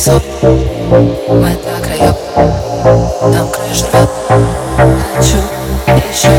[0.00, 0.22] везут
[1.28, 2.16] Мы до краев,
[3.20, 4.10] там крыша, рвет
[5.14, 5.36] Хочу
[6.10, 6.30] еще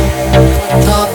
[0.72, 1.10] фото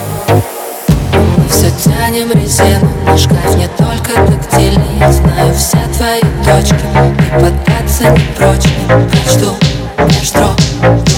[1.37, 4.99] Мы все тянем резину, наш кайф не только тактильный.
[4.99, 6.75] Я знаю все твои точки.
[6.75, 8.69] И поддаться не прочь.
[9.11, 9.55] Прочту
[10.05, 10.55] меж строк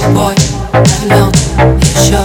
[0.01, 0.35] любой
[0.73, 1.31] Давлен
[1.79, 2.19] еще.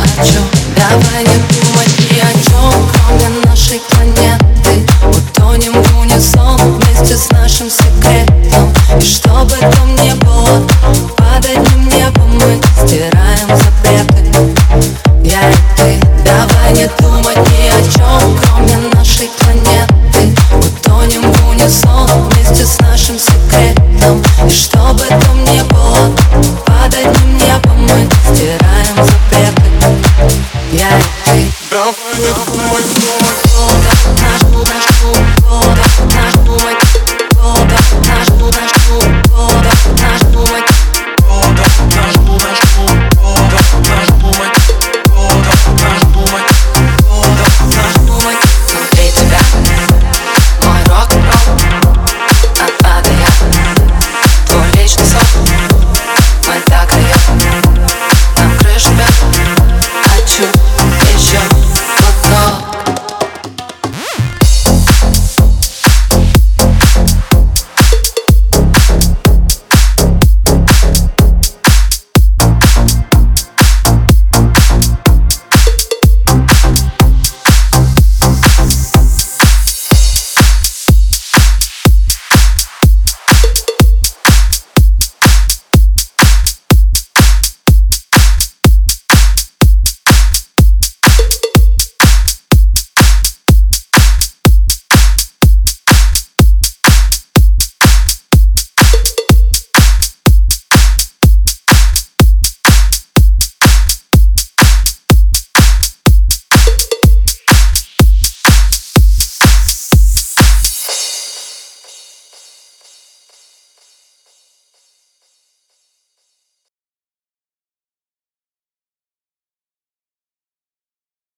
[0.00, 0.40] Хочу,
[0.76, 4.86] давай не думать ни о чем Кроме нашей планеты.
[5.04, 6.77] Утонем в унисон
[7.18, 8.72] с нашим секретом.
[8.96, 10.62] И чтобы там не было
[11.16, 14.54] Под одним небом мы стираем запреты.
[15.24, 20.36] Я и ты Давай не думать ни о чем Кроме нашей планеты.
[20.54, 24.22] Утонем в унисон Вместе с нашим секретом.
[24.46, 26.14] И чтобы там не было
[26.66, 27.27] Под одним